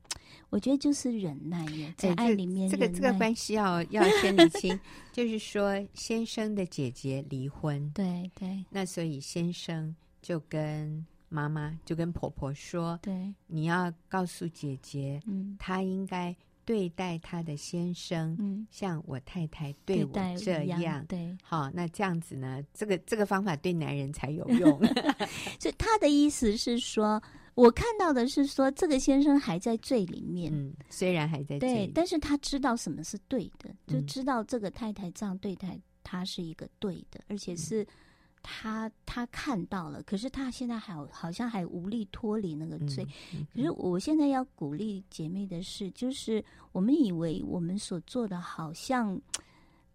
[0.49, 4.79] 我觉得就是忍耐耶，在爱里面这个这个关系要要先理清，
[5.13, 16.35] 就是说先生的姐姐离婚， 对对，那所以先生就跟妈妈就跟婆婆说，对，你要告诉姐姐，嗯，她应该。
[16.67, 22.63] 对待他的先生，嗯，像我太太对我这样，对，好，那这样子呢？
[22.75, 24.79] 这个这个方法对男人才有用。
[25.59, 27.23] 所以他的意思是说，
[27.55, 37.83] 我看到的是说，这个先生还在罪里面，嗯，虽然还在罪，对，但是他知道什么是对的，就知道这个太太这样对待他是一个对的，而且是。
[37.83, 37.87] 嗯
[38.49, 43.05] 他他看到了，可是他现在还好像还无力脱离那个罪。
[43.53, 49.21] 可是我现在要鼓励姐妹的是，就是我们以为我们所做的好像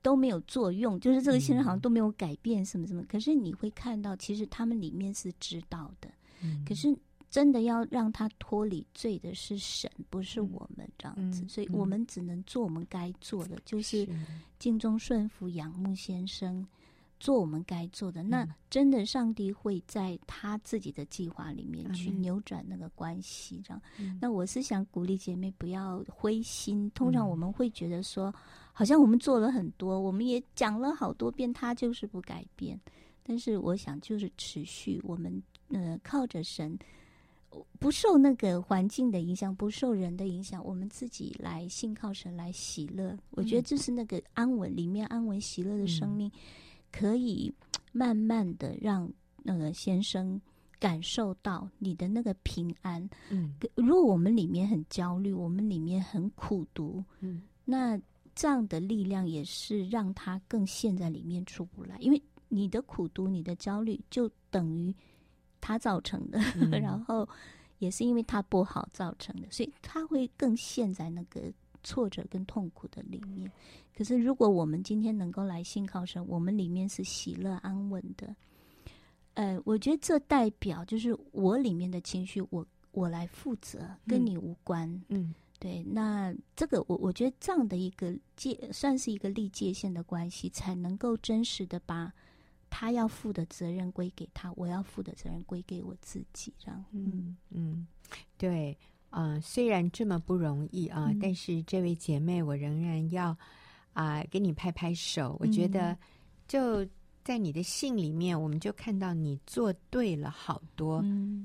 [0.02, 3.02] 都没有作用，就是这个先生好像都没有改变什么什么。
[3.04, 6.12] 嗯、可是你会看到，其实他们里面是知道的。
[6.41, 6.93] 嗯、可是
[7.30, 11.45] 真的要让他脱离罪的是神，不是我们这样子。
[11.45, 14.06] 嗯、所以我们只能做我们该做的，就是
[14.60, 16.68] 敬忠顺服、仰慕先生。
[17.22, 23.80] 做我们该做的，那真的，上帝会在他自己的计划里面去扭转那个关系，这样。
[24.00, 26.90] 嗯、那我是想鼓励姐妹不要灰心。
[26.96, 28.34] 通常我们会觉得说，
[28.74, 32.80] 好像我们做了很多，我们也讲了好多遍，他就是不改变。
[33.22, 36.76] 但是我想，就是持续，我们呃靠着神，
[37.80, 43.16] 不受那个环境的影响，不受人的影响，我们自己来信靠神来喜乐。
[43.30, 46.28] 我觉得这是那个安稳里面安稳喜乐的生命。
[46.28, 46.42] 嗯
[46.92, 47.52] 可以
[47.92, 49.12] 慢慢的让
[49.44, 50.39] 那个先生
[50.80, 53.10] 感受到你的那个平安。
[53.30, 58.00] 嗯，如果我们里面很焦虑，我们里面很苦读，嗯，那
[58.36, 61.98] 这样的力量也是让他更陷在里面出不来。
[62.00, 64.94] 因为你的苦读、你的焦虑，就等于
[65.60, 67.28] 他造成的，嗯、 然后
[67.80, 71.42] 也是因为他不好造成的，所以他会更陷在那个。
[71.84, 73.52] 挫折跟痛苦的里面，
[73.96, 78.36] 可是如果我们今天能够来信靠神，我们里面是喜乐安稳的。
[79.36, 84.89] 呃，我觉得这代表就是我里面的情绪，我我来负责，跟你无关。
[85.08, 85.84] 嗯，嗯对。
[85.84, 92.12] 那这个我我觉得这样的一个界，算是一个立界限的关系，才能够真实的把
[92.70, 96.54] 他要负的责任归给他，我要负的责任归给我自己。
[96.58, 97.88] 这样，嗯嗯，
[98.38, 98.78] 对。
[99.12, 103.38] 啊、呃，虽然这么不容易啊，嗯、但是这位姐妹，我仍然要
[103.94, 105.38] 啊、呃、给你拍拍手。
[105.39, 105.98] 我觉得
[106.48, 106.86] 就
[107.24, 111.04] 在你的信里面，我们就看到你做对了好多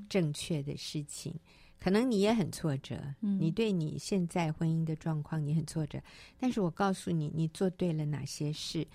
[0.09, 1.31] 正确的事情。
[1.33, 1.39] 嗯、
[1.79, 6.01] 可能你也很挫折，嗯、你对你现在婚姻的状况你很挫折，
[6.39, 8.87] 但是我告诉你，你做对了哪些事。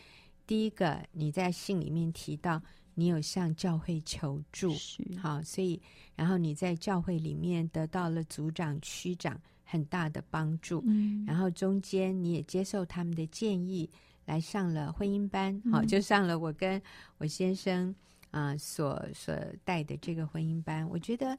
[0.46, 2.60] 第一个，你在信里面提到。
[2.94, 5.80] 你有向教会求助，是好，所以
[6.14, 9.40] 然后你在教会里面得到了组长、区长
[9.72, 13.88] 很大的帮助，嗯，然后中间你也接受他们的建议，
[14.26, 16.80] 来上了婚姻班，嗯、好，就上了我跟
[17.16, 17.88] 我先生
[18.30, 20.86] 啊、呃、所所带的这个婚姻班。
[20.90, 21.38] 我觉得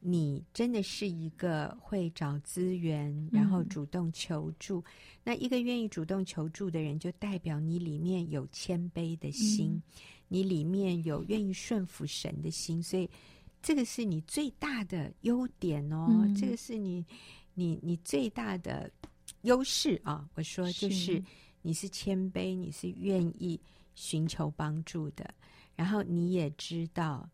[0.00, 4.80] 你真的是一个会找资源，然后主动求助。
[4.80, 4.84] 嗯、
[5.24, 9.72] 那一个愿意主动求助的人，就代表你里面有谦卑的心。
[9.72, 9.82] 嗯
[10.32, 13.10] 你里面有愿意顺服神的心，所以
[13.60, 16.06] 这个是你最大的优点哦。
[16.08, 17.04] 嗯、这个是你
[17.60, 18.90] 你你最大的
[19.42, 20.26] 优势啊！
[20.34, 21.22] 我说就是
[21.60, 23.60] 你是谦卑，你是愿意
[23.94, 25.28] 寻求帮助的，
[25.76, 27.28] 然后你也知道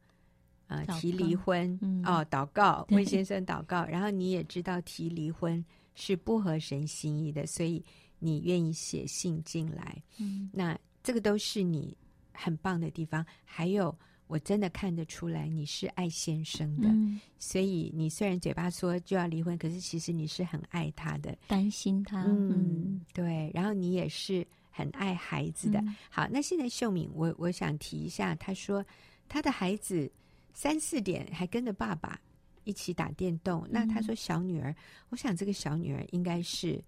[0.66, 5.64] 啊、呃、提离婚、嗯、哦，祷告魏先生祷告，然后你也知道提离婚
[5.95, 7.81] 是不合神心意的，所以
[8.18, 10.03] 你愿意写信进来。
[10.18, 11.97] 嗯，那这个都是你
[12.33, 13.24] 很棒的地方。
[13.45, 13.97] 还有，
[14.27, 22.22] 我真的看得出来你是爱先生的，嗯、所以你虽然嘴巴说就要离婚，可是其实你是很爱他的，担心他。
[22.24, 23.51] 嗯，嗯对。
[23.55, 24.47] 然后你也是。
[24.79, 25.81] 很爱孩子的。
[25.81, 28.85] 嗯、好，那现在秀敏，我我想提一下，他说
[29.27, 30.12] 他的孩子
[30.53, 32.20] 三四点还跟着爸爸
[32.64, 33.62] 一起打电动。
[33.62, 34.77] 嗯、那他说小女儿，
[35.09, 36.79] 我想这个小女儿应该是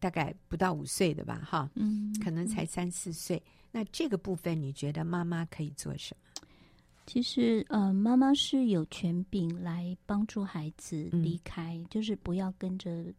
[0.00, 1.38] 大概不到五岁的吧？
[1.46, 3.36] 哈，嗯，可能才三四岁。
[3.36, 6.31] 嗯、那这个部分，你觉得妈妈可以做什么？
[7.06, 13.12] 其实，呃，妈妈是有权柄来帮助孩子离开，嗯、就是不要跟着。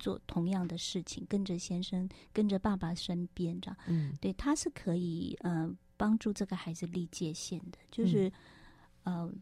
[0.00, 8.28] 做同样的事情，跟着先生，跟着爸爸身边，这样，嗯，对，他是可以呃帮助这个孩子立界限的，就是，
[9.02, 9.32] 嗯、呃，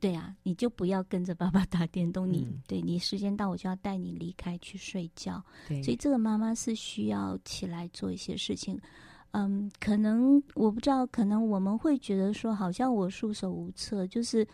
[0.00, 8.80] 对啊，你就不要跟着爸爸打电动，你、嗯、对你时间到我就要带你离开去睡觉，对，所以这个妈妈是需要起来做一些事情，
[9.32, 14.46] 嗯，可能我不知道，可能我们会觉得说，好像我束手无策，就是。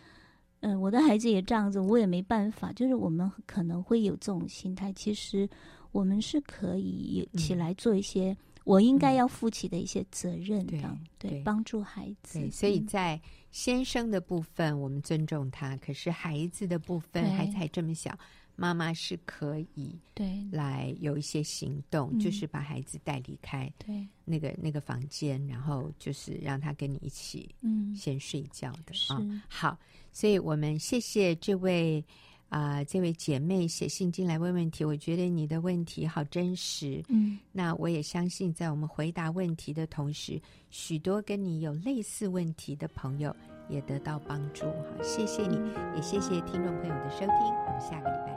[0.61, 2.73] 嗯、呃，我的孩子也这样子，我也没办法。
[2.73, 5.47] 就是我们可能会有这种心态，其实
[5.91, 12.39] 我们是可以起来做一些我应该要负起的一些责任的，嗯、对，对，帮助孩子。
[12.39, 13.21] 对，所以在
[13.51, 18.17] 先生的部分，我们尊重他；嗯、可是孩子的部分，孩子还这么小。
[18.57, 20.43] 妈妈是可以对。
[20.51, 24.05] 来有一些行动，就是把孩子带离开对。
[24.25, 27.95] 那个那个房间，然后就是让他跟你一起嗯。
[27.95, 29.41] 先睡觉的啊、嗯哦。
[29.47, 29.79] 好，
[30.11, 32.03] 所以我们谢谢这位
[32.49, 37.03] 啊、呃、这位姐妹写信进来问问题，我觉得你的问题好真实。
[37.09, 40.41] 嗯，那我也相信在我们回答问题的同时，
[40.71, 43.35] 许多跟你有类似问题的朋友
[43.69, 44.65] 也得到帮助。
[44.65, 45.55] 好，谢谢你，
[45.95, 48.36] 也谢谢听众朋友的收听，我们下个礼拜。